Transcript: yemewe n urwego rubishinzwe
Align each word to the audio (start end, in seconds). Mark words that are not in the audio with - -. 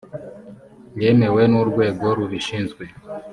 yemewe 1.01 1.41
n 1.51 1.53
urwego 1.61 2.05
rubishinzwe 2.17 2.83